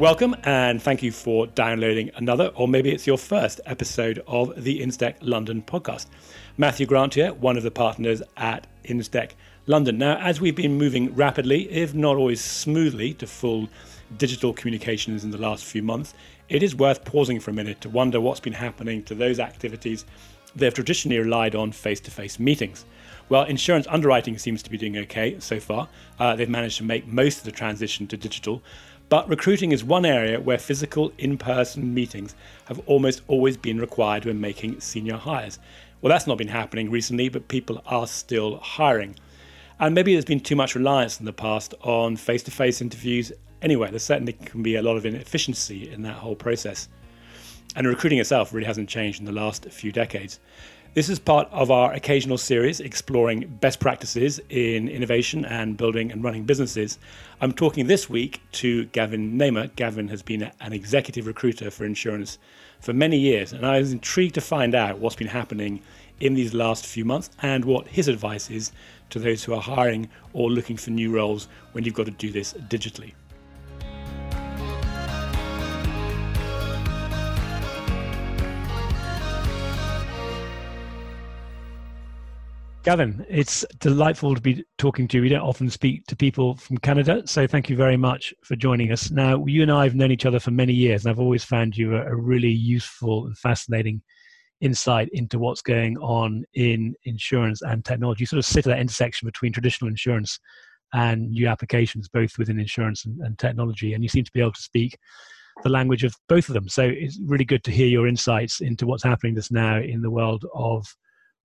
[0.00, 4.80] Welcome and thank you for downloading another, or maybe it's your first episode of the
[4.80, 6.06] Instech London podcast.
[6.56, 9.32] Matthew Grant here, one of the partners at Instech
[9.66, 9.98] London.
[9.98, 13.68] Now, as we've been moving rapidly, if not always smoothly, to full
[14.16, 16.14] digital communications in the last few months,
[16.48, 20.06] it is worth pausing for a minute to wonder what's been happening to those activities
[20.56, 22.86] that have traditionally relied on face to face meetings.
[23.28, 25.88] Well, insurance underwriting seems to be doing okay so far.
[26.18, 28.62] Uh, they've managed to make most of the transition to digital,
[29.10, 34.24] but recruiting is one area where physical in person meetings have almost always been required
[34.24, 35.58] when making senior hires.
[36.00, 39.16] Well, that's not been happening recently, but people are still hiring.
[39.80, 43.32] And maybe there's been too much reliance in the past on face to face interviews.
[43.62, 46.88] Anyway, there certainly can be a lot of inefficiency in that whole process.
[47.74, 50.38] And recruiting itself really hasn't changed in the last few decades.
[50.92, 56.24] This is part of our occasional series exploring best practices in innovation and building and
[56.24, 56.98] running businesses.
[57.40, 59.68] I'm talking this week to Gavin Namer.
[59.68, 62.38] Gavin has been an executive recruiter for insurance
[62.80, 65.80] for many years, and I was intrigued to find out what's been happening
[66.18, 68.72] in these last few months and what his advice is
[69.10, 72.32] to those who are hiring or looking for new roles when you've got to do
[72.32, 73.12] this digitally.
[82.82, 85.22] Gavin, it's delightful to be talking to you.
[85.22, 88.90] We don't often speak to people from Canada, so thank you very much for joining
[88.90, 89.10] us.
[89.10, 91.76] Now, you and I have known each other for many years, and I've always found
[91.76, 94.00] you a, really useful and fascinating
[94.62, 98.22] insight into what's going on in insurance and technology.
[98.22, 100.40] You sort of sit at that intersection between traditional insurance
[100.94, 104.52] and new applications, both within insurance and, and technology, and you seem to be able
[104.52, 104.96] to speak
[105.64, 106.66] the language of both of them.
[106.66, 110.10] So it's really good to hear your insights into what's happening just now in the
[110.10, 110.86] world of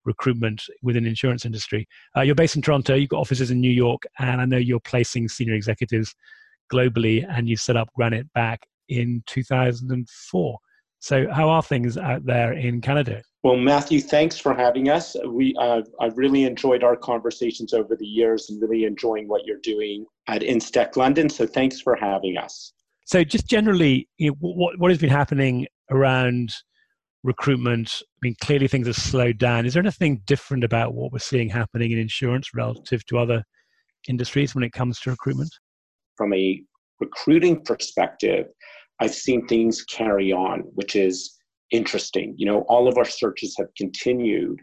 [0.06, 1.86] recruitment within the insurance industry.
[2.16, 4.80] Uh, you're based in Toronto, you've got offices in New York, and I know you're
[4.80, 6.14] placing senior executives
[6.72, 10.58] globally, and you set up Granite back in 2004.
[11.00, 13.22] So, how are things out there in Canada?
[13.42, 15.14] Well, Matthew, thanks for having us.
[15.26, 19.60] We uh, I've really enjoyed our conversations over the years, and really enjoying what you're
[19.62, 21.28] doing at Instech London.
[21.28, 22.72] So, thanks for having us.
[23.04, 26.52] So, just generally, you know, what what has been happening around
[27.26, 28.02] recruitment?
[28.02, 29.66] I mean, clearly things have slowed down.
[29.66, 33.42] Is there anything different about what we're seeing happening in insurance relative to other
[34.08, 35.50] industries when it comes to recruitment?
[36.16, 36.62] From a
[37.00, 38.46] recruiting perspective,
[39.00, 41.36] I've seen things carry on, which is
[41.70, 42.34] interesting.
[42.38, 44.60] You know, all of our searches have continued.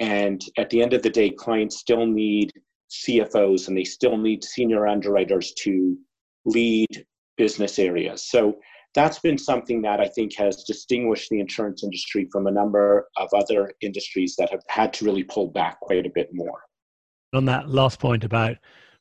[0.00, 2.52] And at the end of the day, clients still need
[2.90, 5.96] CFOs and they still need senior underwriters to
[6.46, 7.06] lead
[7.36, 8.28] business areas.
[8.28, 8.58] So
[8.94, 13.28] that's been something that I think has distinguished the insurance industry from a number of
[13.34, 16.60] other industries that have had to really pull back quite a bit more.
[17.32, 18.56] On that last point about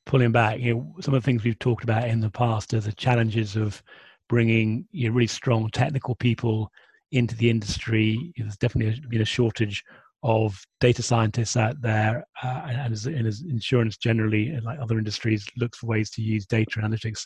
[0.06, 2.80] pulling back, you know, some of the things we've talked about in the past are
[2.80, 3.82] the challenges of
[4.28, 6.72] bringing you know, really strong technical people
[7.12, 8.32] into the industry.
[8.38, 9.84] There's definitely been a shortage
[10.22, 15.48] of data scientists out there, uh, and, as, and as insurance generally, like other industries,
[15.58, 17.26] looks for ways to use data analytics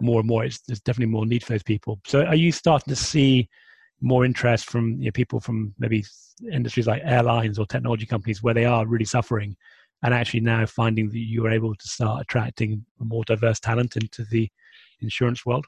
[0.00, 0.44] more and more.
[0.44, 2.00] It's, there's definitely more need for those people.
[2.06, 3.48] So are you starting to see
[4.00, 6.04] more interest from you know, people from maybe
[6.50, 9.56] industries like airlines or technology companies where they are really suffering
[10.02, 14.24] and actually now finding that you are able to start attracting more diverse talent into
[14.24, 14.48] the
[15.00, 15.66] insurance world?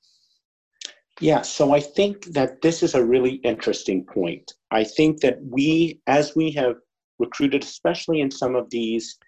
[1.21, 4.55] Yeah, so I think that this is a really interesting point.
[4.71, 6.77] I think that we, as we have
[7.19, 9.19] recruited, especially in some of these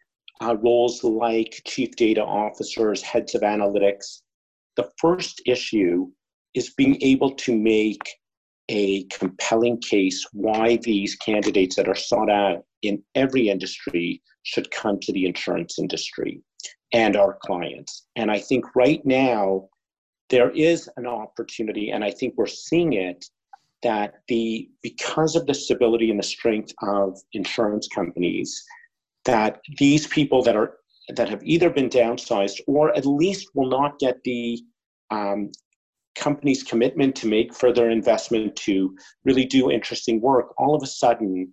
[0.41, 4.23] uh, roles like chief data officers, heads of analytics,
[4.77, 6.09] the first issue
[6.55, 8.03] is being able to make
[8.69, 14.99] a compelling case why these candidates that are sought out in every industry should come
[15.01, 16.41] to the insurance industry
[16.93, 18.07] and our clients.
[18.17, 19.69] And I think right now
[20.31, 23.25] there is an opportunity, and I think we're seeing it,
[23.83, 28.65] that the because of the stability and the strength of insurance companies,
[29.27, 30.79] that these people that are
[31.09, 34.63] that have either been downsized or at least will not get the
[35.11, 35.51] um,
[36.15, 41.53] company's commitment to make further investment to really do interesting work, all of a sudden,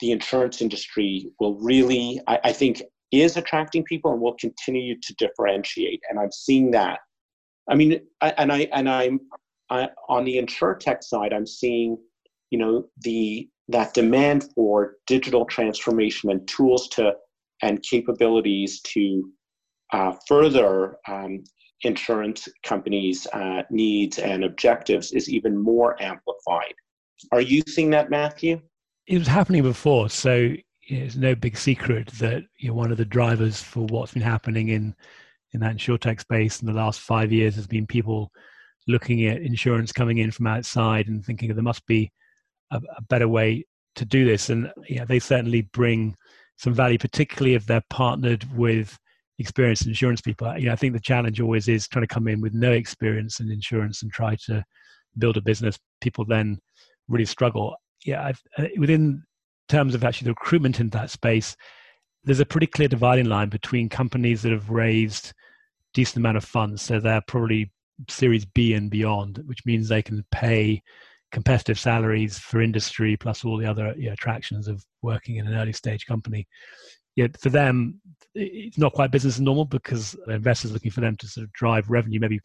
[0.00, 2.82] the insurance industry will really, I, I think,
[3.12, 6.00] is attracting people and will continue to differentiate.
[6.08, 7.00] And I'm seeing that.
[7.68, 9.20] I mean, I, and I and I'm
[9.70, 11.96] I, on the insurtech side, I'm seeing,
[12.50, 17.12] you know, the that demand for digital transformation and tools to
[17.62, 19.30] and capabilities to
[19.92, 21.42] uh, further um,
[21.82, 26.74] insurance companies' uh, needs and objectives is even more amplified.
[27.30, 28.60] Are you seeing that, Matthew?
[29.06, 33.04] It was happening before, so it's no big secret that you know, one of the
[33.04, 34.94] drivers for what's been happening in
[35.52, 38.32] in that insurtech space in the last five years has been people
[38.88, 42.10] looking at insurance coming in from outside and thinking that there must be
[42.70, 43.64] a, a better way
[43.94, 44.48] to do this.
[44.48, 46.16] And yeah, they certainly bring
[46.62, 48.96] some value, particularly if they're partnered with
[49.40, 50.56] experienced insurance people.
[50.56, 53.40] You know, I think the challenge always is trying to come in with no experience
[53.40, 54.64] in insurance and try to
[55.18, 55.76] build a business.
[56.00, 56.58] People then
[57.08, 57.74] really struggle.
[58.04, 59.24] Yeah, I've, uh, within
[59.68, 61.56] terms of actually the recruitment in that space,
[62.22, 65.32] there's a pretty clear dividing line between companies that have raised
[65.94, 67.72] decent amount of funds, so they're probably
[68.08, 70.80] Series B and beyond, which means they can pay
[71.32, 75.54] competitive salaries for industry plus all the other you know, attractions of working in an
[75.54, 76.46] early stage company.
[77.16, 78.00] Yet for them,
[78.34, 81.90] it's not quite business as normal because investors looking for them to sort of drive
[81.90, 82.40] revenue maybe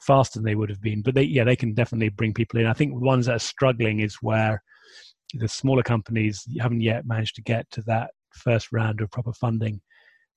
[0.00, 1.02] faster than they would have been.
[1.02, 2.66] But they, yeah, they can definitely bring people in.
[2.66, 4.62] I think ones that are struggling is where
[5.34, 9.80] the smaller companies haven't yet managed to get to that first round of proper funding.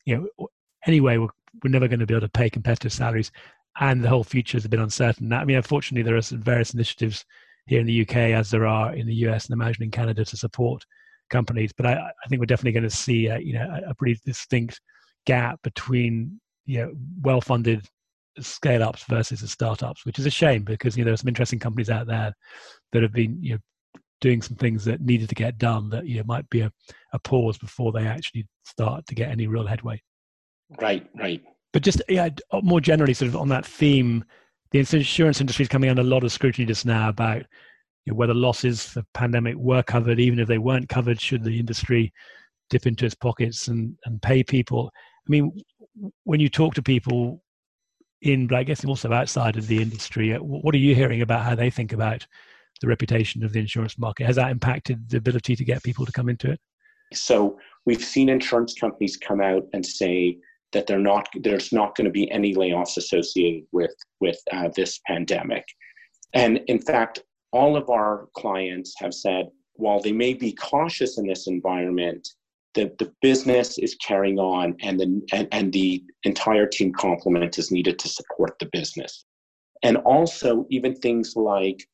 [0.05, 0.47] You know,
[0.85, 1.27] anyway, we're,
[1.63, 3.31] we're never going to be able to pay competitive salaries,
[3.79, 5.33] and the whole future is a bit uncertain.
[5.33, 7.25] I mean, unfortunately, there are some various initiatives
[7.65, 10.37] here in the UK as there are in the US and imagine in Canada to
[10.37, 10.83] support
[11.29, 11.71] companies.
[11.73, 14.79] But I, I think we're definitely going to see a, you know a pretty distinct
[15.25, 17.87] gap between you know well-funded
[18.39, 21.27] scale ups versus the startups, which is a shame because you know there are some
[21.27, 22.33] interesting companies out there
[22.91, 23.59] that have been you know
[24.21, 26.71] doing some things that needed to get done that you know might be a,
[27.13, 30.01] a pause before they actually start to get any real headway.
[30.79, 31.43] Right, right.
[31.73, 32.29] But just yeah,
[32.63, 34.23] more generally, sort of on that theme,
[34.83, 37.43] the insurance industry is coming under a lot of scrutiny just now about
[38.05, 41.59] you know, whether losses for pandemic were covered, even if they weren't covered, should the
[41.59, 42.13] industry
[42.69, 44.91] dip into its pockets and, and pay people?
[44.95, 45.51] I mean,
[46.23, 47.41] when you talk to people
[48.21, 51.43] in, but I guess also outside of the industry, uh, what are you hearing about
[51.43, 52.25] how they think about
[52.81, 54.25] the reputation of the insurance market?
[54.25, 56.59] Has that impacted the ability to get people to come into it?
[57.13, 60.37] So we've seen insurance companies come out and say
[60.73, 64.99] that they're not there's not going to be any layoffs associated with with uh, this
[65.07, 65.65] pandemic,
[66.33, 71.27] and in fact, all of our clients have said while they may be cautious in
[71.27, 72.27] this environment,
[72.73, 77.71] the, the business is carrying on and the, and, and the entire team complement is
[77.71, 79.25] needed to support the business.
[79.83, 81.85] And also, even things like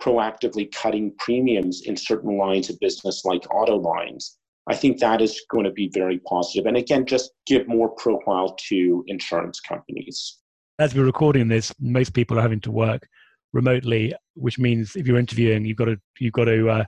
[0.00, 4.38] proactively cutting premiums in certain lines of business, like auto lines,
[4.68, 6.66] I think that is going to be very positive.
[6.66, 10.38] And again, just give more profile to insurance companies.
[10.78, 13.08] As we're recording this, most people are having to work
[13.52, 16.84] remotely, which means if you're interviewing, you've got to you've got to uh,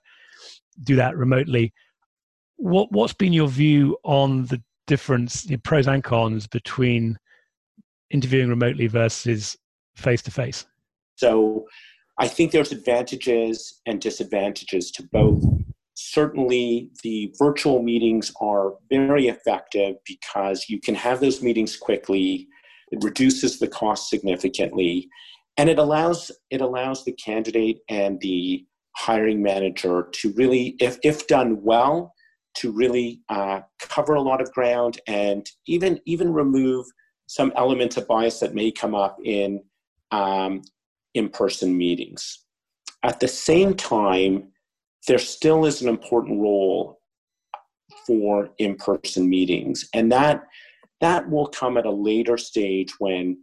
[0.84, 1.72] do that remotely.
[2.56, 7.16] What what's been your view on the difference, the pros and cons between
[8.10, 9.56] interviewing remotely versus
[9.96, 10.66] face to face?
[11.16, 11.66] So,
[12.18, 15.42] I think there's advantages and disadvantages to both.
[16.02, 22.48] Certainly, the virtual meetings are very effective because you can have those meetings quickly.
[22.90, 25.08] It reduces the cost significantly,
[25.58, 28.64] and it allows it allows the candidate and the
[28.96, 32.14] hiring manager to really, if if done well,
[32.54, 36.86] to really uh, cover a lot of ground and even even remove
[37.26, 39.62] some elements of bias that may come up in
[40.12, 40.62] um,
[41.12, 42.38] in-person meetings.
[43.02, 44.50] At the same time,
[45.06, 47.00] there still is an important role
[48.06, 50.44] for in-person meetings, and that
[51.00, 53.38] that will come at a later stage when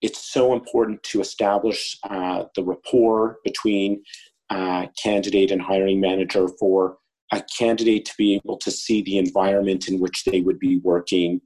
[0.00, 4.02] it's so important to establish uh, the rapport between
[4.48, 6.96] uh, candidate and hiring manager for
[7.32, 11.40] a candidate to be able to see the environment in which they would be working,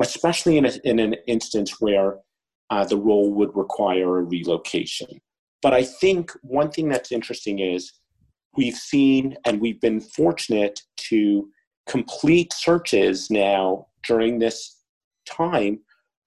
[0.00, 2.16] especially in, a, in an instance where
[2.70, 5.20] uh, the role would require a relocation.
[5.62, 7.92] But I think one thing that's interesting is
[8.56, 11.48] we've seen and we've been fortunate to
[11.88, 14.82] complete searches now during this
[15.26, 15.80] time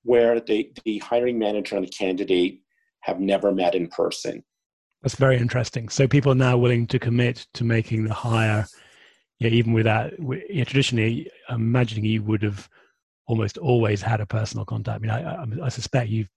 [0.04, 2.62] where the, the hiring manager and the candidate
[3.02, 4.44] have never met in person.
[5.02, 5.90] That's very interesting.
[5.90, 8.68] So people are now willing to commit to making the hire,
[9.40, 10.12] yeah, even without.
[10.50, 12.70] Yeah, traditionally, I'm imagining you would have
[13.26, 14.98] almost always had a personal contact.
[14.98, 16.30] I mean, I, I, I suspect you've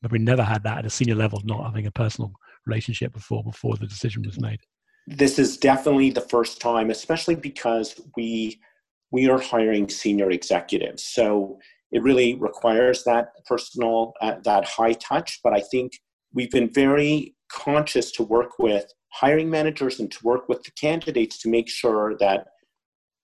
[0.00, 2.32] probably never had that at a senior level, not having a personal
[2.66, 4.60] relationship before before the decision was made.
[5.06, 8.58] This is definitely the first time, especially because we
[9.10, 11.04] we are hiring senior executives.
[11.04, 11.58] So
[11.92, 15.40] it really requires that personal, uh, that high touch.
[15.44, 15.92] But I think
[16.32, 21.38] we've been very conscious to work with hiring managers and to work with the candidates
[21.42, 22.48] to make sure that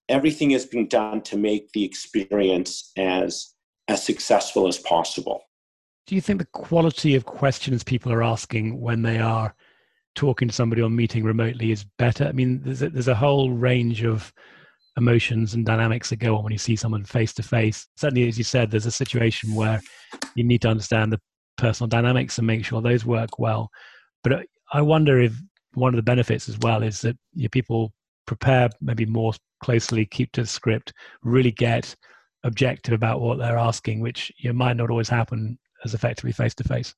[0.08, 3.54] everything is being done to make the experience as
[3.88, 5.42] as successful as possible.
[6.10, 9.54] Do you think the quality of questions people are asking when they are
[10.16, 12.24] talking to somebody or meeting remotely is better?
[12.24, 14.32] I mean, there's a, there's a whole range of
[14.96, 17.86] emotions and dynamics that go on when you see someone face to face.
[17.96, 19.80] Certainly, as you said, there's a situation where
[20.34, 21.20] you need to understand the
[21.56, 23.70] personal dynamics and make sure those work well.
[24.24, 25.34] But I wonder if
[25.74, 27.16] one of the benefits as well is that
[27.52, 27.92] people
[28.26, 31.94] prepare maybe more closely, keep to the script, really get
[32.42, 36.54] objective about what they're asking, which you know, might not always happen as effectively face
[36.54, 36.94] to face.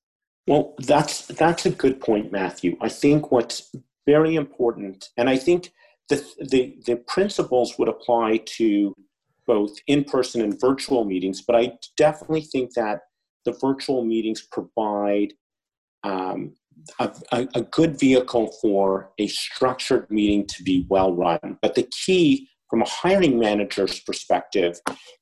[0.47, 2.77] Well, that's that's a good point, Matthew.
[2.81, 3.71] I think what's
[4.07, 5.73] very important, and I think
[6.09, 8.95] the the, the principles would apply to
[9.47, 13.01] both in-person and virtual meetings, but I definitely think that
[13.45, 15.33] the virtual meetings provide
[16.05, 16.55] um,
[16.99, 21.59] a, a, a, good vehicle for a structured meeting to be well run.
[21.61, 24.81] But the key from a hiring manager's perspective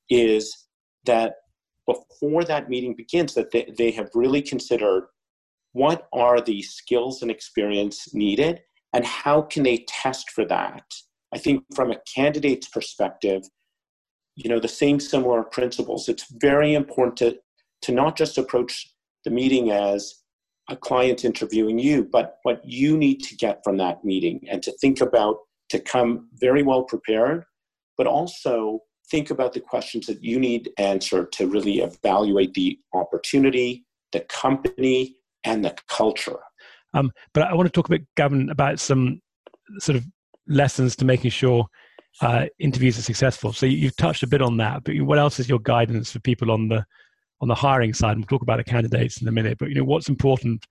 [0.08, 0.66] is
[1.04, 1.34] that
[1.92, 5.06] before that meeting begins that they, they have really considered
[5.72, 8.60] what are the skills and experience needed
[8.92, 10.84] and how can they test for that.
[11.32, 13.42] I think from a candidate's perspective
[14.36, 16.08] you know the same similar principles.
[16.08, 17.38] It's very important to
[17.82, 18.90] to not just approach
[19.24, 20.14] the meeting as
[20.68, 24.72] a client interviewing you but what you need to get from that meeting and to
[24.80, 25.36] think about
[25.68, 27.44] to come very well prepared
[27.98, 28.80] but also
[29.10, 35.16] think about the questions that you need answered to really evaluate the opportunity, the company,
[35.44, 36.38] and the culture.
[36.94, 39.20] Um, but I want to talk a bit, Gavin, about some
[39.78, 40.06] sort of
[40.48, 41.66] lessons to making sure
[42.20, 43.52] uh, interviews are successful.
[43.52, 46.50] So you've touched a bit on that, but what else is your guidance for people
[46.50, 46.84] on the
[47.40, 48.12] on the hiring side?
[48.12, 49.58] And we'll talk about the candidates in a minute.
[49.58, 50.66] But you know, what's important,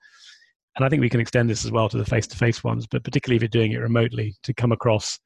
[0.75, 3.37] and I think we can extend this as well to the face-to-face ones, but particularly
[3.37, 5.17] if you're doing it remotely, to come across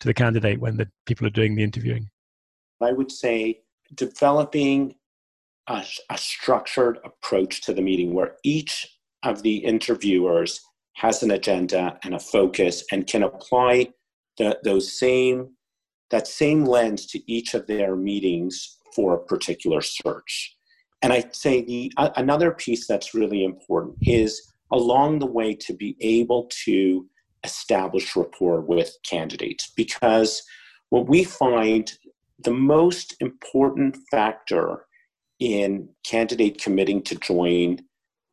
[0.00, 2.08] to the candidate when the people are doing the interviewing.
[2.80, 3.60] I would say
[3.94, 4.94] developing
[5.68, 10.60] a, a, structured approach to the meeting where each of the interviewers
[10.94, 13.88] has an agenda and a focus and can apply
[14.38, 15.50] the, those same
[16.10, 20.56] that same lens to each of their meetings for a particular search.
[21.02, 25.72] And I'd say the uh, another piece that's really important is along the way to
[25.74, 27.06] be able to
[27.44, 30.42] establish rapport with candidates because
[30.90, 31.92] what we find
[32.38, 34.86] the most important factor
[35.40, 37.78] in candidate committing to join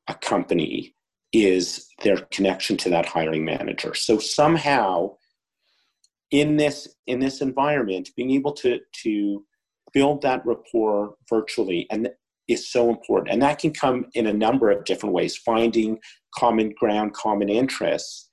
[0.08, 0.96] a company
[1.32, 3.94] is their connection to that hiring manager.
[3.94, 5.16] So somehow
[6.32, 9.46] in this in this environment, being able to to
[9.94, 12.10] build that rapport virtually and
[12.48, 13.32] is so important.
[13.32, 16.00] And that can come in a number of different ways, finding
[16.36, 18.30] common ground, common interests,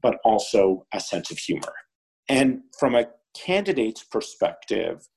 [0.00, 1.72] but also a sense of humor.
[2.28, 5.08] And from a candidate's perspective,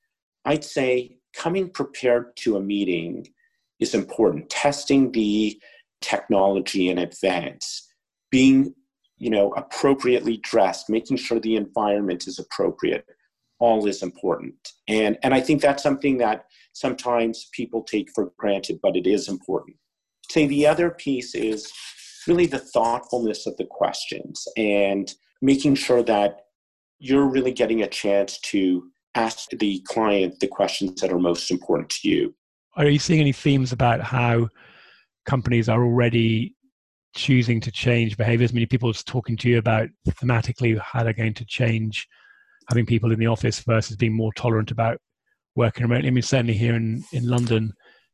[0.45, 3.27] I'd say coming prepared to a meeting
[3.79, 4.49] is important.
[4.49, 5.59] Testing the
[6.01, 7.87] technology in advance,
[8.31, 8.73] being
[9.17, 13.05] you know appropriately dressed, making sure the environment is appropriate,
[13.59, 14.55] all is important.
[14.87, 19.27] And and I think that's something that sometimes people take for granted, but it is
[19.27, 19.77] important.
[20.29, 21.71] Say the other piece is
[22.27, 26.44] really the thoughtfulness of the questions and making sure that
[26.99, 31.89] you're really getting a chance to ask the client the questions that are most important
[31.89, 32.35] to you.
[32.75, 34.49] Are you seeing any themes about how
[35.25, 36.53] companies are already
[37.15, 38.53] choosing to change behaviors?
[38.53, 42.07] Many people are talking to you about thematically how they're going to change
[42.69, 44.97] having people in the office versus being more tolerant about
[45.55, 46.07] working remotely.
[46.07, 47.71] I mean, certainly here in, in London,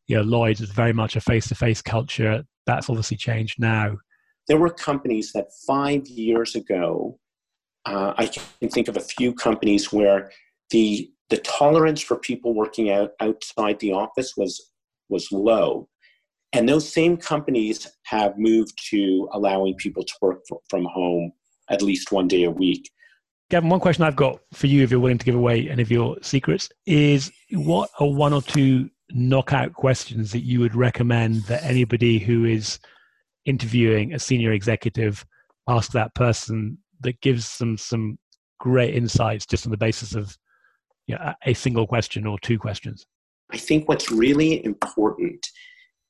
[0.08, 2.44] you know, Lloyd's is very much a face to face culture.
[2.66, 3.98] That's obviously changed now.
[4.48, 7.18] There were companies that five years ago
[7.86, 10.32] uh, I can think of a few companies where
[10.70, 14.72] the the tolerance for people working out outside the office was
[15.10, 15.88] was low,
[16.54, 21.32] and those same companies have moved to allowing people to work from home
[21.70, 22.90] at least one day a week.
[23.50, 25.92] Gavin, one question I've got for you, if you're willing to give away any of
[25.92, 31.64] your secrets, is what are one or two knockout questions that you would recommend that
[31.64, 32.80] anybody who is
[33.46, 35.26] interviewing a senior executive
[35.68, 38.18] ask that person that gives them some
[38.60, 40.38] great insights just on the basis of
[41.08, 43.06] you know, a single question or two questions?
[43.52, 45.46] I think what's really important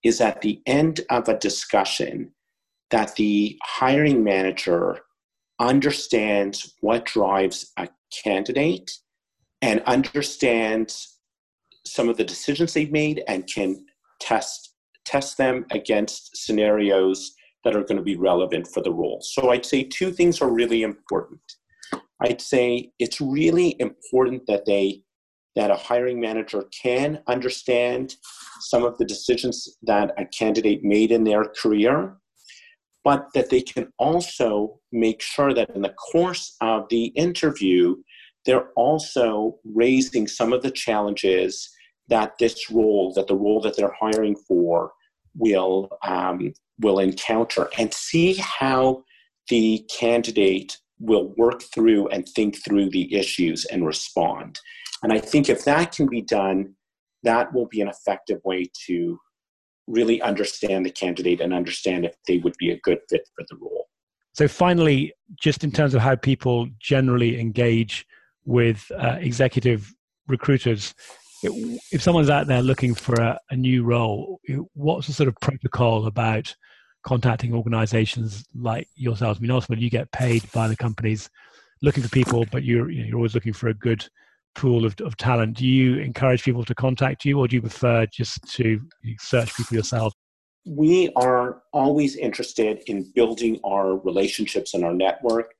[0.04, 2.32] is at the end of a discussion
[2.90, 5.00] that the hiring manager
[5.60, 7.88] understands what drives a
[8.24, 8.92] candidate
[9.62, 11.20] and understands
[11.86, 13.86] some of the decisions they've made and can
[14.20, 14.70] test
[15.04, 19.20] test them against scenarios that are going to be relevant for the role.
[19.22, 21.40] So I'd say two things are really important.
[22.22, 25.04] I'd say it's really important that they
[25.56, 28.16] that a hiring manager can understand
[28.62, 32.16] some of the decisions that a candidate made in their career,
[33.04, 37.96] but that they can also make sure that in the course of the interview,
[38.46, 41.70] they're also raising some of the challenges
[42.08, 44.92] that this role, that the role that they're hiring for,
[45.36, 49.04] will um, will encounter and see how
[49.50, 54.60] the candidate will work through and think through the issues and respond.
[55.04, 56.76] And I think if that can be done,
[57.24, 59.20] that will be an effective way to
[59.88, 63.58] really understand the candidate and understand if they would be a good fit for the
[63.58, 63.88] role.
[64.34, 68.06] So, finally, just in terms of how people generally engage
[68.46, 69.94] with uh, executive
[70.28, 70.94] recruiters,
[71.44, 74.40] if someone's out there looking for a, a, new role,
[74.74, 76.54] what's the sort of protocol about
[77.04, 79.40] contacting organizations like yourselves?
[79.40, 81.30] I mean, ultimately, you get paid by the companies
[81.82, 84.08] looking for people, but you're, you know, you're always looking for a good
[84.54, 85.58] pool of, of talent.
[85.58, 88.80] Do you encourage people to contact you, or do you prefer just to
[89.20, 90.14] search people yourself?
[90.66, 95.54] We are always interested in building our relationships and our network.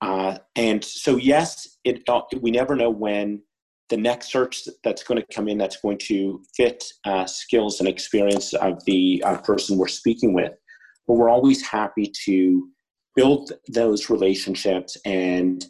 [0.00, 3.42] Uh, and so, yes, it, uh, we never know when
[3.90, 7.88] the next search that's going to come in that's going to fit uh, skills and
[7.88, 10.52] experience of the uh, person we're speaking with.
[11.06, 12.68] But we're always happy to
[13.14, 15.64] build those relationships and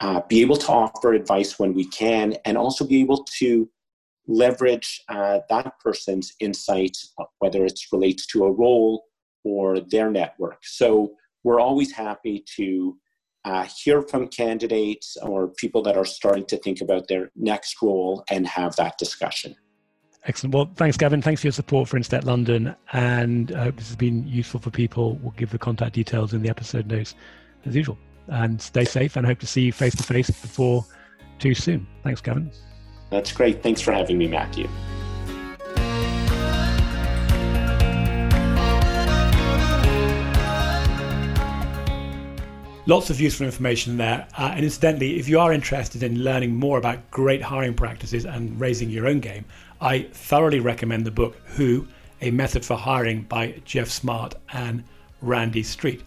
[0.00, 3.68] uh, be able to offer advice when we can, and also be able to
[4.28, 9.04] leverage uh, that person's insights, whether it relates to a role
[9.44, 10.58] or their network.
[10.62, 11.12] So
[11.44, 12.96] we're always happy to
[13.46, 18.24] uh, hear from candidates or people that are starting to think about their next role
[18.28, 19.54] and have that discussion.
[20.24, 20.52] Excellent.
[20.52, 21.22] Well, thanks, Gavin.
[21.22, 22.74] Thanks for your support for Instech London.
[22.92, 25.16] And I hope this has been useful for people.
[25.22, 27.14] We'll give the contact details in the episode notes
[27.64, 30.84] as usual and stay safe and hope to see you face to face before
[31.38, 31.86] too soon.
[32.02, 32.50] Thanks, Gavin.
[33.10, 33.62] That's great.
[33.62, 34.68] Thanks for having me, Matthew.
[42.88, 44.28] Lots of useful information there.
[44.38, 48.60] Uh, and incidentally, if you are interested in learning more about great hiring practices and
[48.60, 49.44] raising your own game,
[49.80, 51.88] I thoroughly recommend the book Who,
[52.20, 54.84] A Method for Hiring by Geoff Smart and
[55.20, 56.04] Randy Street.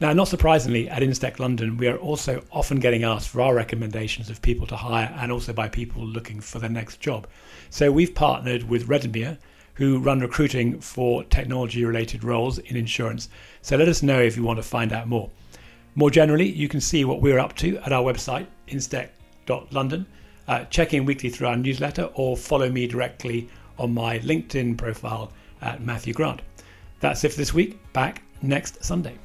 [0.00, 4.28] Now, not surprisingly, at Instech London, we are also often getting asked for our recommendations
[4.28, 7.26] of people to hire and also by people looking for their next job.
[7.70, 9.38] So we've partnered with Redmere,
[9.74, 13.30] who run recruiting for technology related roles in insurance.
[13.62, 15.30] So let us know if you want to find out more.
[15.94, 20.06] More generally, you can see what we're up to at our website, instech.london.
[20.48, 25.32] Uh, check in weekly through our newsletter or follow me directly on my LinkedIn profile
[25.60, 26.40] at Matthew Grant.
[27.00, 27.78] That's it for this week.
[27.92, 29.16] Back next Sunday.